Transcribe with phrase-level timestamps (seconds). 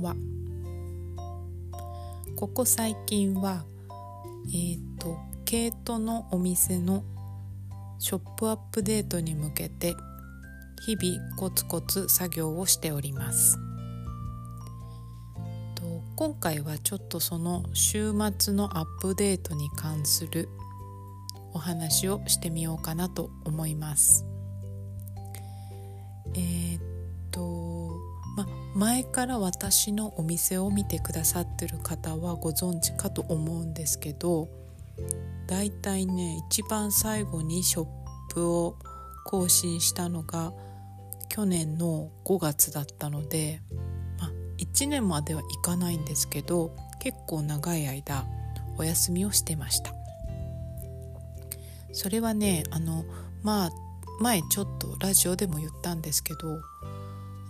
[0.00, 0.16] こんばんは。
[2.36, 3.64] ここ最近は
[4.46, 7.04] えっ、ー、とケイトのお店の
[7.98, 9.94] ショップアップデートに向けて
[10.86, 13.58] 日々コツコツ作業をしております。
[16.16, 20.50] 今回はちょっとその週末のアップデートに関する
[21.54, 24.26] お話をしてみようかなと思います。
[26.34, 26.82] えー、っ
[27.30, 27.79] と
[28.74, 34.48] 前から私のお店を見てくださってる方はご存知かと思うんですけど
[35.46, 37.86] だいたいね一番最後にショッ
[38.32, 38.76] プを
[39.24, 40.52] 更新したのが
[41.28, 43.60] 去年の5月だったので、
[44.18, 48.24] まあ、1年まではいかないんですけど結構長い間
[48.78, 49.92] お休みをしてました。
[51.92, 53.04] それはねあの
[53.42, 53.70] まあ
[54.20, 56.60] 前ちょっとラジオでも言ったんですけど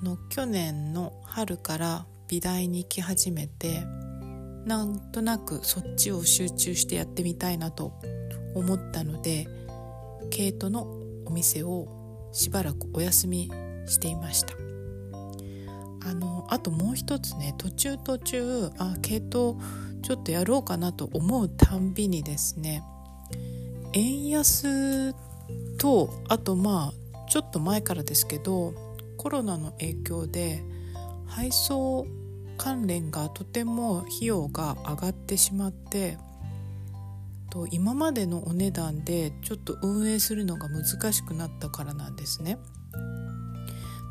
[0.03, 3.83] の去年の春から美大に行き始めて
[4.65, 7.93] なんとなくそっちを集中してやってみたいなと
[8.55, 9.47] 思ったので
[10.31, 10.83] ケイトの
[11.27, 13.51] お店をしばらくお休み
[13.87, 14.55] していました。
[16.03, 19.59] あのあともう一つね途中途中あケイト
[20.03, 22.83] ちょっとやろうかなと思うたんびにですね
[23.93, 25.15] 円安
[25.79, 28.73] とあとまあちょっと前からですけど
[29.21, 30.63] コロナの影響で
[31.27, 32.07] 配送
[32.57, 36.17] 関連がとても費用が上がってしまって
[37.51, 42.57] と今までのお値段でちょっと運営するのが難しくなったからなんですね。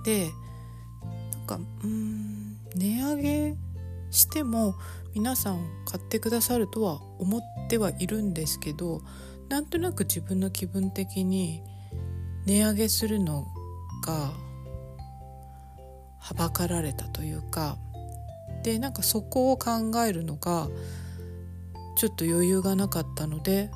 [0.06, 0.30] で
[1.34, 3.58] なんかうん値上げ
[4.12, 4.76] しても
[5.16, 9.02] 皆さん買ってくださるとは思ってはいるんですけど
[9.50, 11.64] なんとなく自分の気分的に
[12.46, 13.48] 値上げするの
[14.06, 14.49] が
[16.20, 17.78] はばかられたというか
[18.64, 20.68] でなんかそこを考えるのが
[21.96, 23.72] ちょっと余裕がなかったので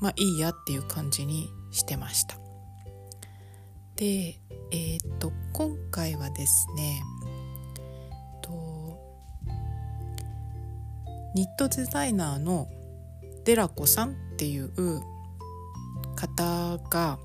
[0.00, 2.36] まあいいやっていう感じにしてました。
[3.96, 4.38] で
[4.72, 7.00] えっ、と今回はですね
[8.42, 8.50] と
[11.34, 12.68] ニットデザイナーの
[13.44, 14.70] デラコさんっていう
[16.14, 17.18] 方が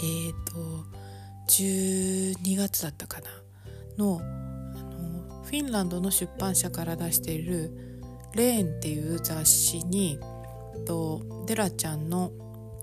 [0.00, 0.96] えっ、と
[1.48, 3.26] 12月だったかな
[3.96, 7.70] のあのフィンランドの出版社から出している
[8.34, 10.18] 「レーン」っていう雑誌に
[10.84, 12.32] とデラちゃんの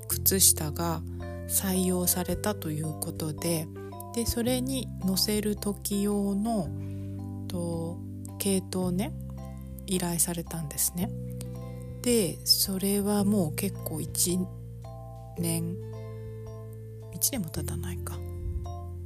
[0.08, 1.02] 靴下が
[1.48, 3.68] 採用されたということで
[4.14, 6.68] でそれに載せる時用の
[7.48, 7.98] と
[8.38, 9.14] 系統ね
[9.88, 11.10] 依頼されたんですね。
[12.02, 14.46] でそれはもう結構1
[15.40, 15.76] 年
[17.14, 18.20] 1年も経たないか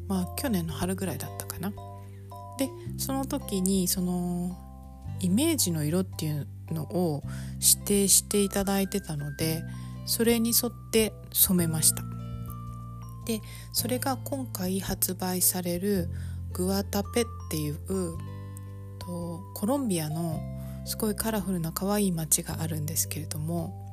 [0.07, 1.71] まあ去年の春ぐらいだったかな。
[2.57, 4.57] でその時にその
[5.19, 7.23] イメージの色っていうのを
[7.53, 9.63] 指定していただいてたので
[10.05, 12.03] それに沿って染めました。
[13.25, 13.41] で
[13.73, 16.09] それが今回発売される
[16.53, 17.77] グアタペっていう
[18.99, 20.41] とコロンビアの
[20.85, 23.85] すごいカラフルな可愛い街があるんですけれども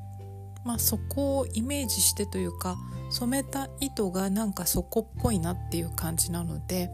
[0.65, 2.77] まあそこをイメージしてというか
[3.11, 6.91] 染めた糸がなんかそこっぽいなっていう感じなので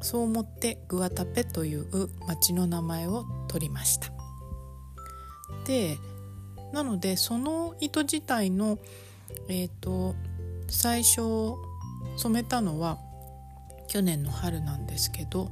[0.00, 1.86] そう思ってグアタペという
[2.26, 4.12] 町の名前を取りました。
[5.66, 5.98] で
[6.72, 8.78] なのでその糸自体の
[9.48, 10.14] えっ、ー、と
[10.68, 11.54] 最初
[12.16, 12.98] 染めたのは
[13.88, 15.50] 去年の春なんですけど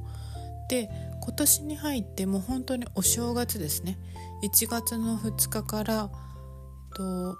[0.69, 0.89] で
[1.21, 3.97] 今年に入っても本当にお正月ですね。
[4.43, 7.37] 1月の2日から、えっと、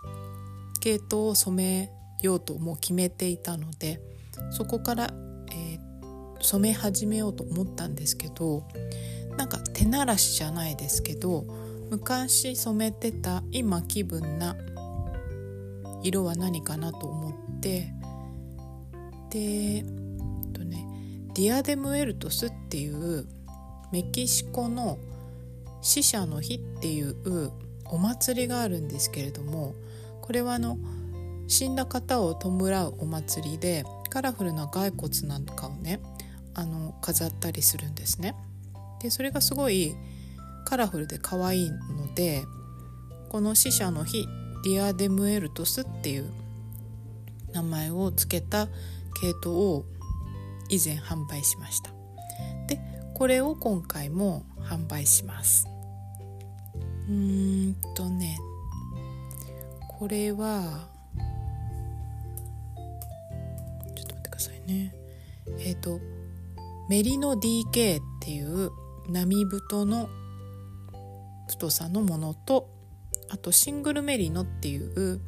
[0.79, 1.91] 系統を染め
[2.21, 4.01] ようともう決めていたので
[4.49, 5.13] そこから
[6.41, 8.63] 染め始めようと思ったんですけど
[9.37, 11.45] なんか手慣らしじゃないですけど
[11.89, 14.55] 昔染めてた今気分な
[16.03, 17.93] 色は何かなと思って
[19.29, 20.85] で、えっとね、
[21.33, 23.25] ディアデムエルトスっていう
[23.91, 24.97] メキシコの
[25.81, 27.51] 死者の日っていう
[27.85, 29.75] お祭りがあるんですけれども
[30.21, 30.77] これはあの
[31.47, 36.01] 死んだ方を弔うお祭りでカラフルな骸骨なんかをね
[36.57, 38.35] あの飾ったりするんですね。
[38.99, 39.95] でそれがすごい
[40.65, 42.45] カラフルで可愛いので
[43.29, 44.27] この死者の日
[44.63, 46.29] Día de Muertos っていう
[47.53, 48.67] 名前を付けた
[49.21, 49.85] 系統を
[50.69, 51.91] 以前販売しました。
[52.67, 52.79] で
[53.13, 55.67] これを今回も販売します。
[57.07, 58.39] うーんとね
[59.99, 60.87] これは
[63.95, 64.95] ちょっと待ってくださいね。
[65.59, 65.99] えっ、ー、と
[66.89, 68.71] メリノ DK っていう
[69.09, 70.09] 波太の
[71.47, 72.69] 太さのものと
[73.29, 75.21] あとシングルメリノっていう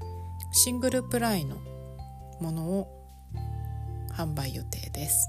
[0.53, 1.57] シングルプライの
[2.39, 2.87] ものを
[4.13, 5.27] 販売予定です。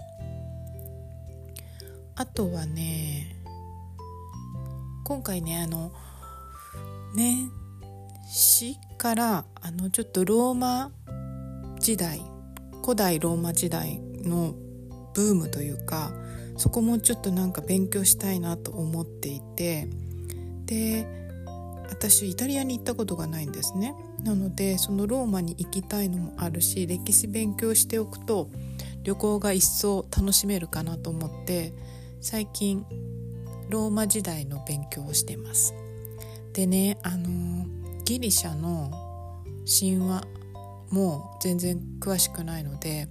[2.14, 3.34] あとはね
[5.04, 5.92] 今回ねあの
[7.14, 7.50] 年
[8.28, 10.92] 始からあのちょっとローマ
[11.80, 12.22] 時代
[12.82, 14.54] 古代ローマ時代の
[15.14, 16.12] ブームというか
[16.60, 19.88] そこもちょっとなんか勉強したいなと思っていて
[20.66, 21.06] で
[21.88, 23.94] 私イタリアに行ったことがないんですね。
[24.22, 28.50] なのでそのローマに行きたいのもあるし歴史勉強しておくと
[29.04, 31.72] 旅行が一層楽しめるかなと思って
[32.20, 32.84] 最近
[33.70, 35.72] ローマ時代の勉強をしてます。
[36.52, 37.64] でねあの
[38.04, 38.90] ギリシャの
[39.64, 40.26] 神話
[40.90, 43.08] も全然詳しくないので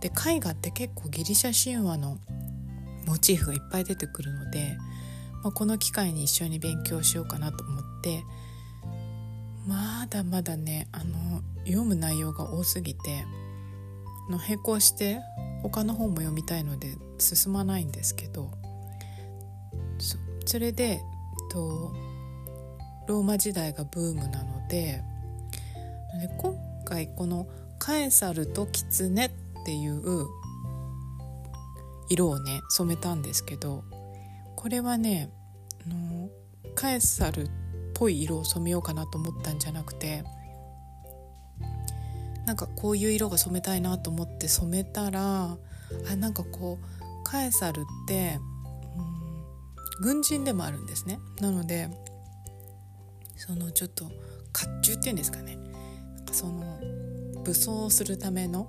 [0.00, 2.16] で絵画って結構ギリシャ神話の
[3.08, 4.76] モチーフがいっぱい出てくるので、
[5.42, 8.22] まあ、この機会に一緒に勉強しようかなと思って
[9.66, 13.24] まだまだねあの読む内容が多すぎて
[14.30, 15.20] の並行して
[15.62, 18.50] 他の本も読みたいので進まないんですけど
[20.44, 20.98] それでえっ
[21.50, 21.94] と
[23.06, 25.02] ローマ時代がブームなので
[26.20, 29.30] で今回この「カエサルとキツネ」っ
[29.64, 30.26] ていう
[32.08, 33.84] 色をね染めたんですけど
[34.56, 35.30] これはね
[35.86, 36.28] あの
[36.74, 37.50] カエサルっ
[37.94, 40.24] ぽい色を染めようかなと思ったんじゃなくて
[42.46, 45.56] なんかこういう色が染めたいなと思って染めたら
[46.10, 48.38] あなんかこうカエサルって、
[48.96, 51.18] うん、軍人でもあるんですね。
[51.40, 51.90] なので
[53.36, 54.12] そのちょっと甲
[54.82, 55.56] 冑っていうんですかね。
[56.16, 56.80] なんかその
[57.44, 58.66] 武装するための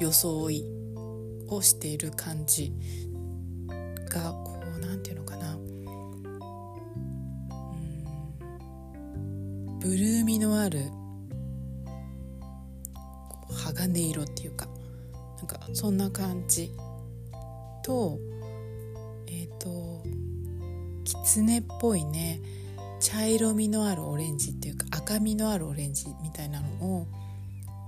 [0.00, 0.64] 装い
[1.50, 2.72] をしている感じ
[4.08, 5.56] がこうなんていうのかな
[9.80, 10.90] ブルーみのある
[13.50, 14.68] 鋼色っていうか
[15.38, 16.70] なんかそんな感じ
[17.82, 18.18] と
[19.26, 20.02] えっ、ー、と
[21.04, 22.40] 狐っぽいね
[23.00, 26.68] 茶色みのあるオレンジっていうか赤みのあるオレンジみたいなの
[26.98, 27.06] を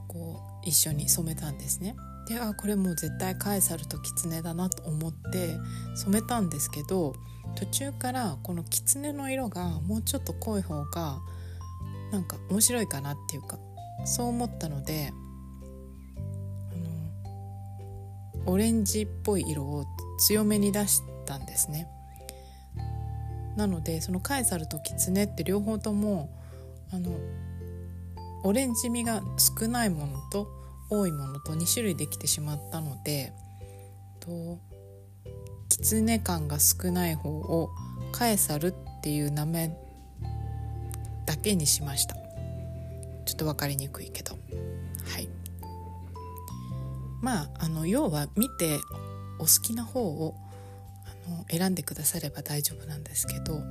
[0.09, 1.95] こう一緒に染めたんですね。
[2.29, 5.59] であこれもう絶対カエサルと狐だなと思って
[5.97, 7.15] 染めたんですけど
[7.57, 11.19] 途中からこの狐の色がもうちょっと濃い方が
[12.13, 13.59] なんか面白いかなっていうか
[14.05, 15.13] そう思ったので
[16.73, 19.85] あのオレンジっぽい色を
[20.19, 21.89] 強めに出したんですね。
[23.57, 26.31] なのでそのカエサルとキツネって両方とも
[26.91, 27.11] あの
[28.45, 30.49] オレンジ味が少ないものと
[30.93, 33.33] 多いものと2種類できてしまったので
[34.21, 34.59] と
[35.71, 37.71] キツネ感が少ない方を
[38.13, 39.75] カエサルっていう名前
[41.25, 42.15] だけにしました。
[42.15, 44.33] ちょっと分かりにくいけど。
[44.33, 45.29] はい。
[47.23, 48.79] まああの要は見て
[49.39, 50.35] お好きな方を
[51.07, 53.63] あの選んでくだされば大丈夫なんですけど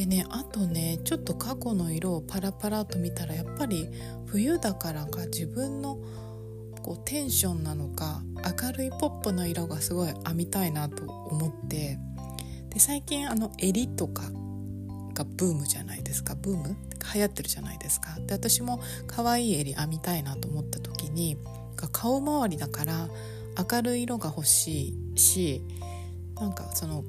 [0.00, 3.86] でねあとねちょっと過去の色をパラパラと見たらやっぱり
[4.24, 5.98] 冬だからか自分の
[6.80, 11.98] こうテンションなのか明るいポップな色がすごい編みたいなと思って
[12.70, 14.22] で最近あの襟とか
[15.12, 16.34] がブームじゃないですか。
[16.34, 16.76] ブーム？
[17.14, 18.18] 流行ってるじゃないですか。
[18.26, 21.36] で私も可愛い襟編みたいなと思った時に
[21.76, 23.10] が顔周りだから
[23.70, 25.62] 明るい色が欲しいし
[26.36, 27.04] なんかその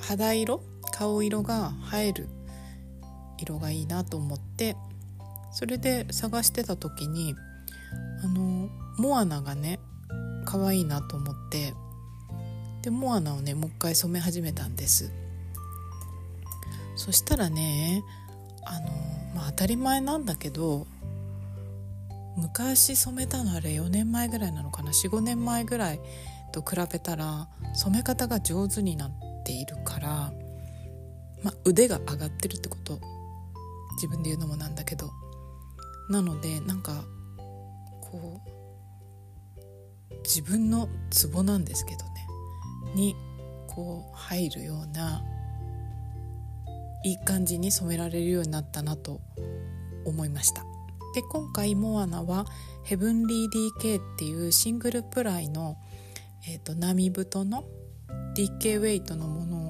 [0.00, 0.62] 肌色
[1.00, 2.28] 顔色が映える
[3.38, 4.76] 色がいいなと思って
[5.50, 7.34] それで探してた時に
[8.22, 9.80] あのモアナがね
[10.44, 11.72] 可愛いなと思って
[12.82, 15.10] でモアナをねもう一回染め始めたんです。
[16.96, 18.02] そしたらね
[18.66, 18.86] あの
[19.34, 20.86] まあ当たり前なんだけど
[22.36, 26.00] 昔染めたのあれ4年前ぐらいなのかな？45年前ぐらい
[26.52, 29.10] と比べたら染め方が上手になっ
[29.44, 30.32] ているから、
[31.42, 33.00] まあ、腕が上がってるってこと。
[33.96, 35.10] 自分で言うのもなんだけど。
[36.08, 37.04] なのでなんか
[38.00, 42.26] こう自分のツボなんですけどね。
[42.94, 43.16] に
[43.68, 45.22] こう入るような
[47.04, 49.20] いい感じに染められるようになったなと
[50.04, 50.64] 思いました。
[51.14, 52.46] で今回モアナは
[52.84, 55.76] ヘブンリー DK っていうシングルプライの、
[56.48, 57.64] えーと、波太の
[58.36, 59.69] DK ウェイトのもの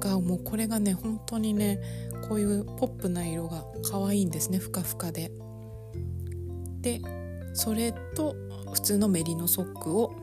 [0.00, 1.80] がもうこれがね本当にね
[2.28, 4.58] こういうポップな色が可愛いんですね。
[4.58, 5.30] ふかふかで。
[6.80, 7.00] で
[7.52, 8.34] それと
[8.72, 10.16] 普通のメリノソックを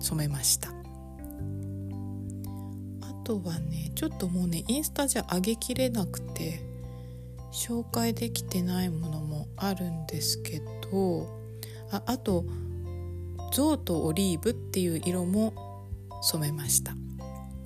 [0.00, 0.70] 染めました。
[0.70, 0.72] あ
[3.24, 6.60] とはねちょっともうねインスタじゃ上げきれなくて
[7.52, 11.28] 紹介できてないものもあるんですけど
[11.90, 12.44] ああと
[13.52, 15.88] ゾウとオリーブっていう色も
[16.22, 16.94] 染めました。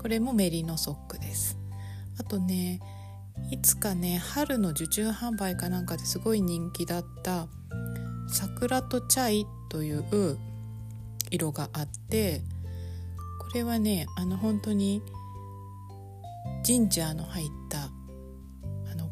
[0.05, 1.57] これもメリノソックです。
[2.21, 2.79] あとね
[3.51, 7.49] いつかね春の受注販売かなんかですごい人気だった
[8.29, 10.39] 桜とチャイという
[11.31, 12.43] 色があって
[13.41, 15.01] これはねあの本当に
[16.65, 19.09] ジンジャーの入ったあの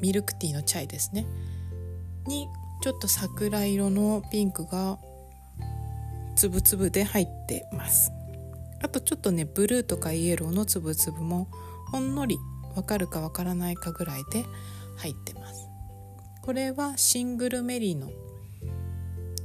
[0.00, 1.26] ミルクティーのチャイですね。
[2.26, 2.48] に
[2.82, 4.98] ちょっと桜色のピンクが
[6.34, 8.10] つぶつぶで入ってます。
[8.82, 11.48] あとちょっとねブルーとかイエローのつぶつぶも
[11.90, 12.38] ほんのり
[12.74, 14.44] わかるかわからないかぐらいで
[14.96, 15.68] 入ってます。
[16.42, 18.10] これはシングルメリーの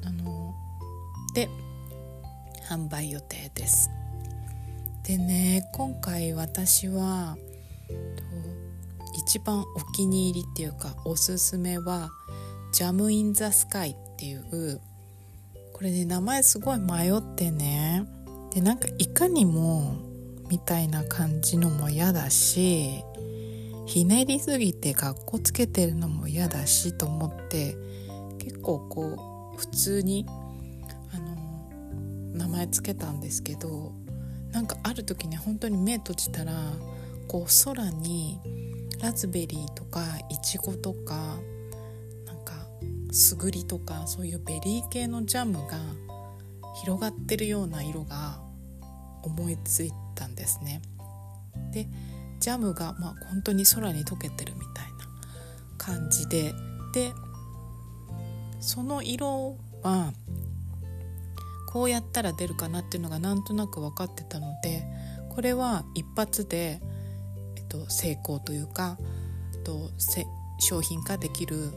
[0.05, 0.53] あの
[1.33, 1.49] で
[2.69, 3.89] 販売予定です。
[5.03, 7.37] でね今回私は
[9.17, 12.09] 一番お気に入りっていうかおすすめは
[12.73, 14.81] ジャム・イン・ザ・スカイっていう
[15.73, 18.05] これね名前すごい迷ってね
[18.55, 19.97] でなんかいかにも
[20.49, 23.03] みたいな感じのも嫌だし
[23.85, 27.75] ひねりすぎてかっこつけてるのも嫌だしと思って
[28.39, 30.25] 結構こう普通に
[31.13, 31.35] あの
[32.33, 33.91] 名前つけたんですけど
[34.53, 36.53] なんかある時ね本当に目閉じたら
[37.27, 38.39] こう空に
[39.01, 41.39] ラズベリーとかイチゴとか
[42.25, 42.53] なんか
[43.11, 45.77] すぐりとかそういうベリー系のジャムが
[46.81, 48.44] 広がってるような色が
[49.25, 50.81] 思いついたんですね。
[51.71, 51.87] で
[52.39, 55.07] ジャムがまあ本当に空に溶けてるみたいな
[55.77, 56.53] 感じで。
[56.93, 57.13] で
[58.61, 60.13] その色は
[61.67, 64.87] こうやったら出るかなっていうのがなんとなく分かってたので
[65.29, 66.79] これは一発で、
[67.57, 68.97] えっと、成功というか、
[69.53, 69.91] えっと、
[70.59, 71.73] 商品化できる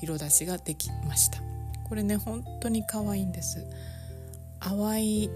[0.00, 1.42] 色出しができました。
[1.86, 3.66] これね本当に可愛いんです。
[4.58, 5.30] 淡い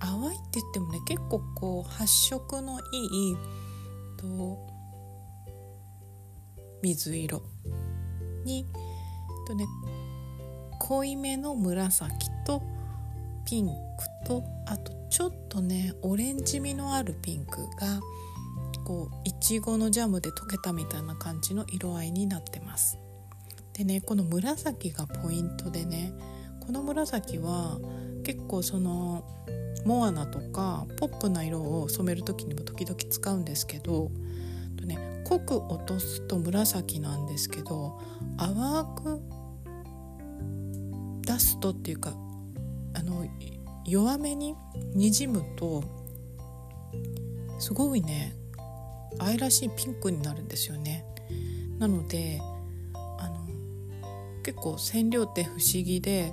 [0.00, 3.36] 淡いって言ってもね結構こう発色のいい
[4.16, 4.58] と
[6.82, 7.42] 水色
[8.44, 8.66] に
[9.46, 9.66] とね
[10.78, 12.62] 濃いめの紫と
[13.44, 13.72] ピンク
[14.26, 18.00] とあとちょっとねオレンジ味のあるピンクが
[18.84, 22.98] こういちごのジャムで溶けたみたいな感じの色合いになってます。
[23.72, 26.12] でねこの紫がポイントでね
[26.64, 27.78] この紫は
[28.24, 29.24] 結構その
[29.86, 34.10] モアナとかポップな色を染める時にも時々使うんですけど
[34.76, 38.00] と、ね、濃く落とすと紫なんですけど
[38.36, 39.20] 淡く
[41.24, 42.14] 出すとっていうか
[42.94, 43.26] あの
[43.84, 44.56] 弱めに
[44.92, 45.84] にじむと
[47.60, 48.34] すごいね
[49.20, 51.04] 愛らしいピンクになるんですよね。
[51.78, 52.40] なので
[52.92, 53.46] あの
[54.42, 56.32] 結構染料って不思議で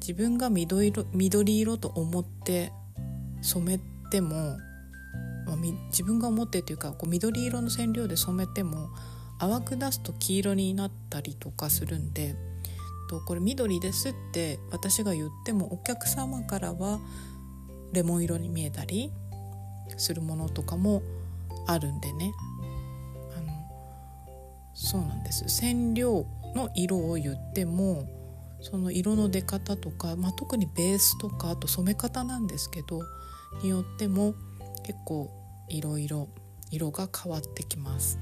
[0.00, 2.72] 自分が緑色緑色と思って
[3.42, 3.80] 染め
[4.10, 4.58] ても、
[5.46, 5.56] まあ、
[5.90, 8.88] 自分が思ってっていうかこう緑色の染料で染めても
[9.38, 12.34] 淡く出すと黄色になったりとかするんで
[13.10, 17.00] とこれ緑ですって私が言ってもお客様からは
[17.92, 19.10] レモン色に見えたり
[19.96, 21.02] するものとかも
[21.66, 22.32] あるんでね。
[23.36, 23.52] あの
[24.74, 25.48] そうなんです。
[25.48, 28.06] 染料の色を言っても
[28.60, 33.00] その色の出方とか、まあ、特にベースとかあと染め方なんですけど
[33.62, 34.34] によっても
[34.84, 35.30] 結構
[35.68, 36.28] いろいろ
[36.70, 38.18] 色が変わってきます。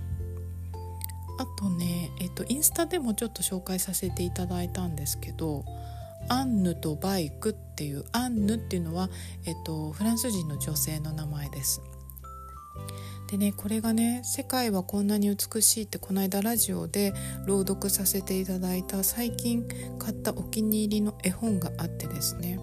[1.38, 5.64] あとね、えっと、インスタでもちょっと紹介させていただいたんですけど
[6.28, 9.09] アンヌとバイクっていうアンヌっていうのは、
[9.47, 11.80] えっと、フランス人の女性の名前です。
[13.29, 17.13] でねこれがね「世界はこんなに美しい」ってこの間ラジオで
[17.47, 19.69] 朗読させていただいた最近
[19.99, 22.59] 買ったお気に入りの絵本があってですね。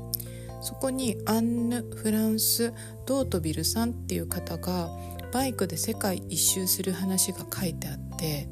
[0.61, 2.73] そこにアンヌ・フランス・
[3.05, 4.89] ドートビルさんっていう方が
[5.31, 8.49] バイクで世界一周する話が書いてあって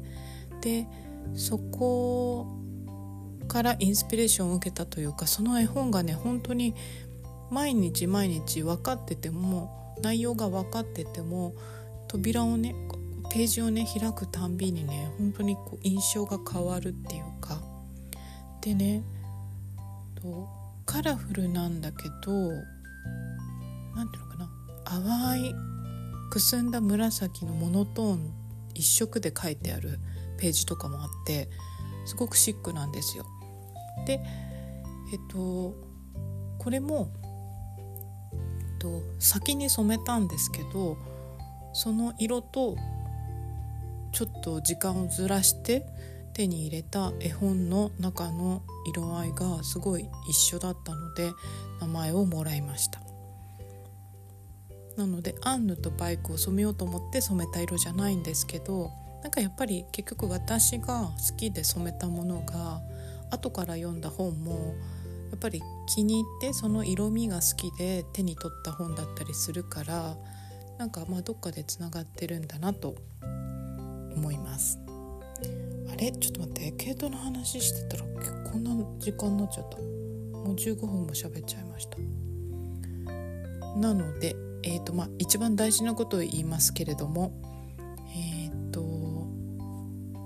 [0.60, 0.86] で
[1.34, 2.46] そこ
[3.48, 6.76] からインスピレーションを受けたというかその絵本がね本当に
[7.50, 11.54] 毎日毎日分かってても内容が分かってても
[12.14, 12.76] 扉をね
[13.28, 17.60] ページをね開くたんびにね本当にこう印象が変わるっていうか
[18.60, 19.02] でね
[20.14, 20.48] と
[20.86, 22.32] カラフルなんだけど
[23.96, 24.48] 何ていうのかな
[24.84, 25.54] 淡い
[26.30, 28.32] くすんだ紫のモノトーン
[28.74, 29.98] 一色で書いてある
[30.38, 31.48] ページとかもあって
[32.06, 33.24] すごくシックなんですよ。
[34.06, 34.20] で、
[35.12, 35.74] えっと
[36.58, 37.08] これも、
[38.32, 38.36] え
[38.76, 40.96] っと、先に染めたんですけど
[41.74, 42.76] その色と
[44.12, 45.86] ちょっと時間をずらして
[46.32, 51.30] 手に入れた絵本の中の色合いがすごい一緒だったので
[51.80, 53.00] 名前をもらいました。
[54.96, 62.80] なのでアンヌとバイクを染めようと思って染めた色じゃないんですけどなんかやっぱり結局私が好きで染めたものが
[63.30, 64.74] 後から読んだ本も
[65.30, 70.16] やっぱり気に入ってその色味が好きで手に取った本だったりするから
[70.78, 74.78] なんかまあどっかでつながってるんだなと思います。
[75.92, 76.12] あれ？
[76.12, 76.72] ちょっと待って。
[76.72, 78.04] 毛糸の話してたら
[78.50, 79.78] こんな時間になっちゃった。
[79.78, 81.98] もう15分も喋っちゃいました。
[83.78, 87.32] なのでえーとまあ、一番大事なことを言いますけれども、
[88.16, 88.80] えーと、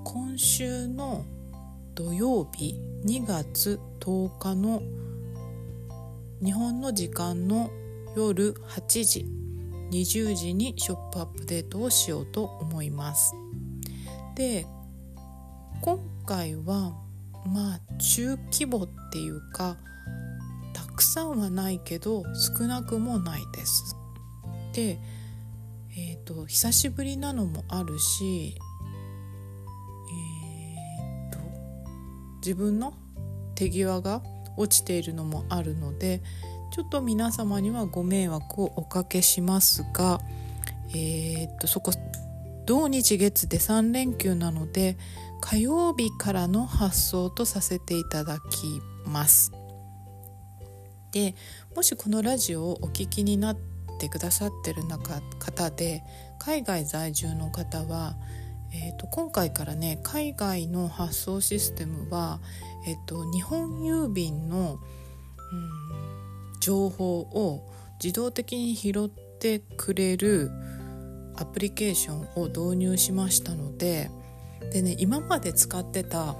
[0.04, 1.24] 今週の
[1.96, 4.80] 土曜日2月10日の
[6.40, 7.68] 日本の時間の
[8.16, 9.26] 夜8時
[9.90, 13.35] 20時にショップアップデートをしようと思います。
[14.35, 14.66] で
[15.80, 16.95] 今回は
[17.47, 19.76] まあ中規模っていうか
[20.73, 23.97] たくさんはないけど少なくもないです。
[24.73, 24.99] で、
[25.97, 28.54] えーと、久しぶりなのもあるし、
[30.12, 31.38] えーと、
[32.37, 32.95] 自分の
[33.54, 34.23] 手際が
[34.57, 36.23] 落ちているのもあるので
[36.70, 40.20] ちょっと皆様にはご迷惑をおかけしますが、
[40.90, 41.92] えーとそこ
[42.68, 44.98] 土日月で3連休なので
[45.40, 49.52] 火曜日からの発送とさせていただきます。
[51.12, 51.34] で
[51.75, 53.56] もしこのラジオをお聞きになっ
[53.98, 56.02] てくださってる中方で
[56.38, 58.16] 海外在住の方は、
[58.74, 62.40] えーと、今回からね海外の発送システムは、
[62.87, 64.78] えーと、日本郵便の、
[65.52, 66.08] うん、
[66.68, 67.66] 情報を
[68.02, 70.50] 自動的に拾ってくれる
[71.35, 74.11] アプリケーションを導入しましたので
[74.70, 76.37] でね今まで使ってた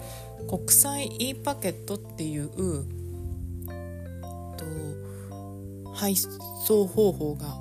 [0.51, 2.51] 国際 e パケットっていう
[5.95, 7.57] 配送方法が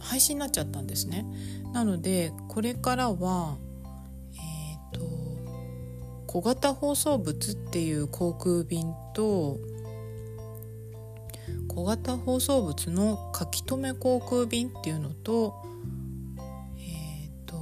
[0.00, 1.24] 廃止になっちゃったんですね。
[1.72, 3.56] なのでこれからは
[4.34, 5.00] えっ、と
[6.26, 9.58] 小型放送物っていう航空便と
[11.74, 15.54] 小型放送物の書き留め航空便っていうのと
[16.76, 17.56] え、ー、と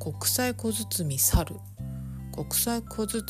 [0.00, 1.54] 国際小包猿
[2.32, 3.20] 国際小包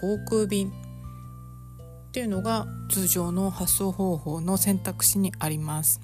[0.00, 6.00] 航空便っていうのが通常の発送方法の選択肢にあります。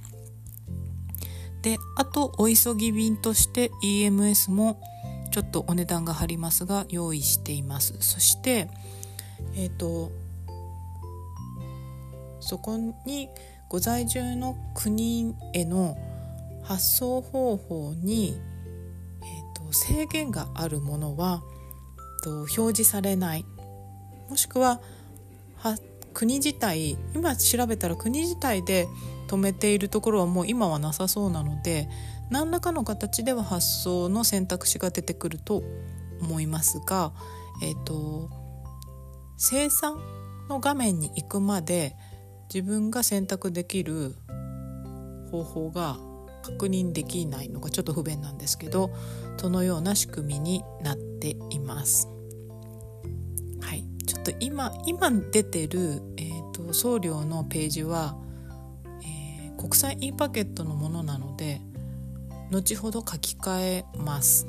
[1.63, 4.81] であとお急ぎ便として EMS も
[5.33, 8.69] ちょっとお値段が張りますが用意していますそして
[9.57, 10.13] えっ、ー、と
[12.47, 13.29] そこに
[13.69, 15.97] ご在住の国への
[16.63, 18.37] 発送方法に、
[19.23, 21.43] えーと、制限があるものは
[22.23, 23.45] と表示されない。
[24.29, 24.81] もしくは
[25.57, 25.77] は
[26.13, 28.89] 国自体今調べたら国自体で
[29.29, 31.89] 止めているところはもう今はなさそうなので
[32.31, 35.63] 何らかの形では発送の選択肢が出てくると
[36.21, 37.13] 思いますが、
[37.63, 38.31] えーと、
[39.37, 39.99] 生産
[40.49, 41.97] の画面に行くまで
[42.53, 44.15] 自分が選択できる
[45.31, 45.99] 方法が
[46.43, 48.91] 確認できないのがちょっと不便なんですけど
[49.37, 52.09] そのような仕組みになっています。
[53.61, 58.17] はい、ちょっと今今出てる、えーと、送料のページは、
[59.03, 61.61] えー、国際 e パケットのものなので
[62.51, 64.47] 後ほど書き換えます。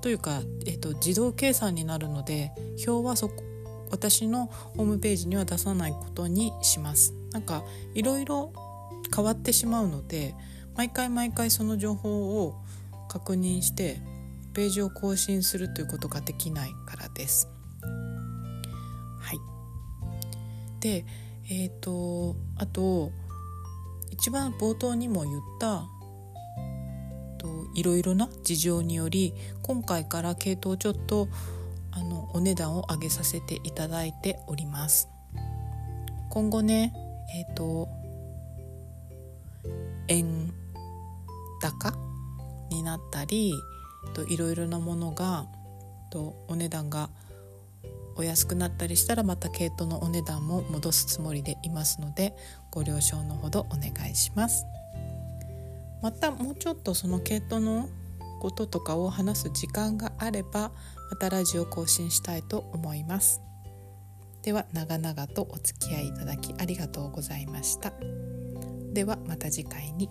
[0.00, 2.50] というか、えーと、自動計算になるので
[2.86, 3.44] 表はそこ
[3.92, 7.14] 私のホームページには出さないことにします。
[7.30, 7.62] なんか
[7.94, 8.52] いろいろ
[9.14, 10.34] 変わってしまうので
[10.74, 12.54] 毎回毎回その情報を
[13.08, 14.00] 確認して
[14.54, 17.48] ページを更新するということができないからです。
[19.20, 19.38] はい
[20.80, 21.04] で
[21.50, 23.12] えっ、ー、とあと
[24.10, 25.84] 一番冒頭にも言った
[27.38, 31.28] といろいろな事情により今回から系統をちょっと
[31.92, 35.08] あのお値段を上げさせていただいております。
[36.30, 36.92] 今後ね
[37.34, 37.88] えっ、ー、と
[40.08, 40.52] 円
[41.60, 41.94] 高
[42.70, 43.52] になったり
[44.14, 45.46] といろいろなものが
[46.10, 47.10] とお値段が
[48.16, 52.34] お安くなったりしたらまた毛糸のお値段も戻すつもりでいますので
[52.70, 54.66] ご了承のほどお願いします。
[56.02, 57.88] またもうちょっとその毛糸の
[58.40, 60.72] こととかを話す時間があれば
[61.12, 63.42] またラジオ更新したいと思います
[64.42, 67.92] では長々とお付き合いいただきありがとうございました
[68.94, 70.08] ではまた次回に。